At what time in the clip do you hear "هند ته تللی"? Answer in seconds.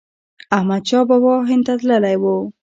1.49-2.15